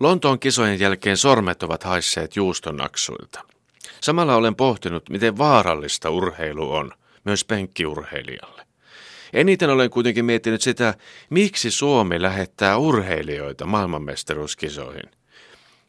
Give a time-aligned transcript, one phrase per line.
[0.00, 3.44] Lontoon kisojen jälkeen sormet ovat haisseet juustonaksuilta.
[4.00, 6.92] Samalla olen pohtinut, miten vaarallista urheilu on,
[7.24, 8.66] myös penkkiurheilijalle.
[9.32, 10.94] Eniten olen kuitenkin miettinyt sitä,
[11.30, 15.10] miksi Suomi lähettää urheilijoita maailmanmestaruuskisoihin.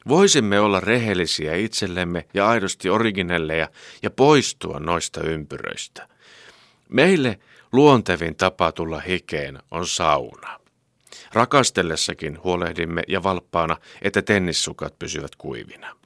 [0.08, 3.68] Voisimme olla rehellisiä itsellemme ja aidosti originelleja
[4.02, 6.08] ja poistua noista ympyröistä.
[6.88, 7.40] Meille
[7.72, 10.59] luontevin tapa tulla hikeen on sauna.
[11.32, 15.96] Rakastellessakin huolehdimme ja valppaana, että tennissukat pysyvät kuivina.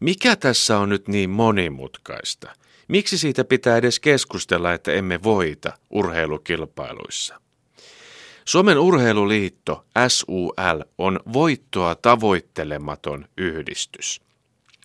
[0.00, 2.50] Mikä tässä on nyt niin monimutkaista?
[2.88, 7.40] Miksi siitä pitää edes keskustella, että emme voita urheilukilpailuissa?
[8.44, 14.25] Suomen urheiluliitto SUL on voittoa tavoittelematon yhdistys.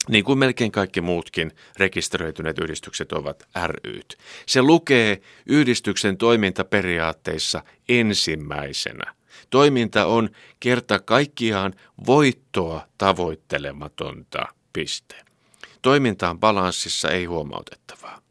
[0.10, 3.44] Niin kuin melkein kaikki muutkin rekisteröityneet yhdistykset ovat
[3.84, 4.18] ryt.
[4.46, 9.14] Se lukee yhdistyksen toimintaperiaatteissa ensimmäisenä.
[9.50, 10.30] Toiminta on
[10.60, 11.74] kerta kaikkiaan
[12.06, 14.46] voittoa tavoittelematonta.
[14.74, 15.16] Piste.
[15.82, 18.22] Toiminta on balanssissa, ei huomautettavaa.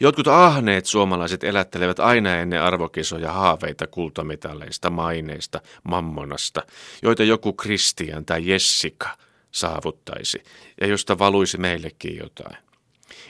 [0.00, 6.62] Jotkut ahneet suomalaiset elättelevät aina ennen arvokisoja haaveita kultamitaleista, maineista, mammonasta,
[7.02, 9.08] joita joku Kristian tai Jessica
[9.56, 10.42] saavuttaisi
[10.80, 12.56] ja josta valuisi meillekin jotain.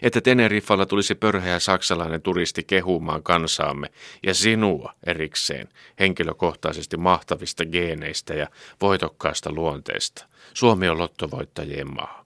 [0.03, 3.91] Että Teneriffalla tulisi pörheä saksalainen turisti kehumaan kansaamme
[4.23, 5.69] ja sinua erikseen
[6.01, 8.47] henkilökohtaisesti mahtavista geeneistä ja
[8.81, 10.27] voitokkaasta luonteesta.
[10.55, 12.25] Suomi on lottovoittajien maa.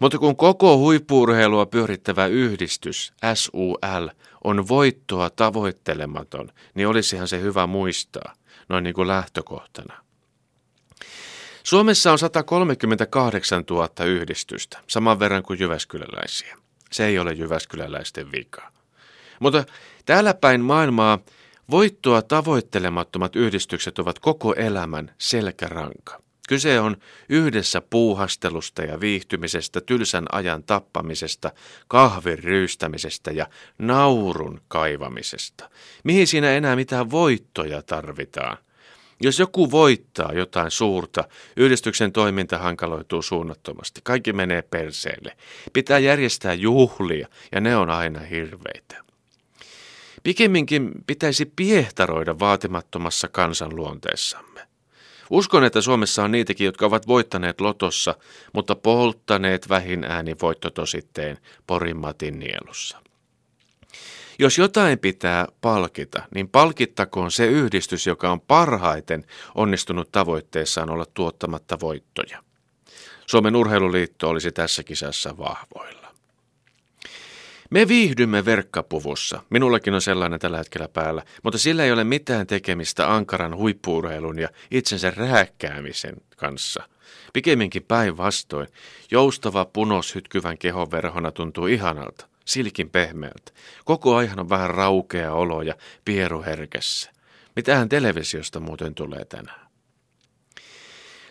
[0.00, 4.08] Mutta kun koko huippuurheilua pyörittävä yhdistys, SUL,
[4.44, 8.32] on voittoa tavoittelematon, niin olisihan se hyvä muistaa,
[8.68, 10.01] noin niin kuin lähtökohtana.
[11.64, 16.56] Suomessa on 138 000 yhdistystä, saman verran kuin jyväskyläläisiä.
[16.92, 18.72] Se ei ole jyväskyläläisten vika.
[19.40, 19.64] Mutta
[20.06, 21.18] täällä päin maailmaa
[21.70, 26.22] voittoa tavoittelemattomat yhdistykset ovat koko elämän selkäranka.
[26.48, 26.96] Kyse on
[27.28, 31.50] yhdessä puuhastelusta ja viihtymisestä, tylsän ajan tappamisesta,
[31.88, 33.46] kahvin ryystämisestä ja
[33.78, 35.70] naurun kaivamisesta.
[36.04, 38.56] Mihin siinä enää mitään voittoja tarvitaan?
[39.20, 41.24] Jos joku voittaa jotain suurta,
[41.56, 44.00] yhdistyksen toiminta hankaloituu suunnattomasti.
[44.04, 45.36] Kaikki menee perseelle.
[45.72, 49.02] Pitää järjestää juhlia ja ne on aina hirveitä.
[50.22, 54.60] Pikemminkin pitäisi piehtaroida vaatimattomassa kansanluonteessamme.
[55.30, 58.14] Uskon, että Suomessa on niitäkin, jotka ovat voittaneet lotossa,
[58.52, 61.96] mutta polttaneet vähin ääni voittotositteen Porin
[62.32, 63.02] nielussa.
[64.42, 71.80] Jos jotain pitää palkita, niin palkittakoon se yhdistys, joka on parhaiten onnistunut tavoitteessaan olla tuottamatta
[71.80, 72.42] voittoja.
[73.26, 76.14] Suomen urheiluliitto olisi tässä kisassa vahvoilla.
[77.70, 79.42] Me viihdymme verkkapuvussa.
[79.50, 84.48] Minullakin on sellainen tällä hetkellä päällä, mutta sillä ei ole mitään tekemistä ankaran huippuurheilun ja
[84.70, 86.82] itsensä rääkkäämisen kanssa.
[87.32, 88.68] Pikemminkin päinvastoin.
[89.10, 93.52] Joustava punos hytkyvän kehon verhona tuntuu ihanalta, silkin pehmeältä.
[93.84, 95.74] Koko ajan on vähän raukea olo ja
[96.04, 97.10] pieru herkässä.
[97.56, 99.66] Mitähän televisiosta muuten tulee tänään?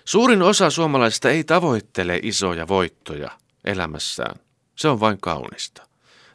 [0.05, 3.31] Suurin osa suomalaisista ei tavoittele isoja voittoja
[3.65, 4.35] elämässään.
[4.75, 5.87] Se on vain kaunista.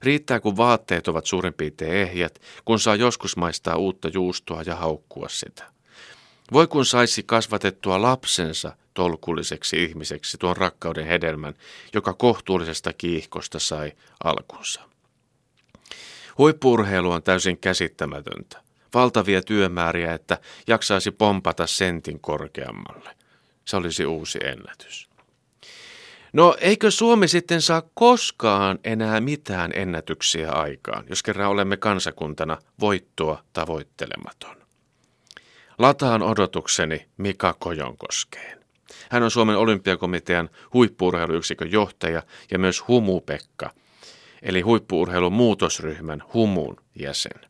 [0.02, 5.28] Riittää, kun vaatteet ovat suurin piirtein ehjät, kun saa joskus maistaa uutta juustoa ja haukkua
[5.28, 5.64] sitä.
[6.52, 11.54] Voi kun saisi kasvatettua lapsensa tolkulliseksi ihmiseksi tuon rakkauden hedelmän,
[11.94, 13.92] joka kohtuullisesta kiihkosta sai
[14.24, 14.80] alkunsa.
[16.38, 18.62] Huippuurheilu on täysin käsittämätöntä.
[18.94, 23.10] Valtavia työmääriä, että jaksaisi pompata sentin korkeammalle.
[23.64, 25.08] Se olisi uusi ennätys.
[26.32, 33.42] No eikö Suomi sitten saa koskaan enää mitään ennätyksiä aikaan, jos kerran olemme kansakuntana voittoa
[33.52, 34.56] tavoittelematon?
[35.78, 38.65] Lataan odotukseni Mika Kojonkoskeen.
[39.10, 43.70] Hän on Suomen olympiakomitean huippuurheiluyksikön johtaja ja myös Humu-Pekka,
[44.42, 47.40] eli huippuurheilun muutosryhmän Humun jäsen.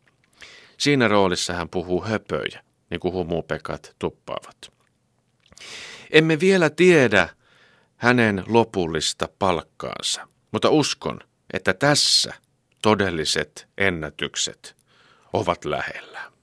[0.79, 4.73] Siinä roolissa hän puhuu höpöjä, niin kuin Humu-Pekat tuppaavat.
[6.11, 7.29] Emme vielä tiedä,
[7.97, 10.29] hänen lopullista palkkaansa.
[10.53, 11.21] Mutta uskon,
[11.53, 12.35] että tässä
[12.83, 14.77] todelliset ennätykset
[15.33, 16.36] ovat lähellä.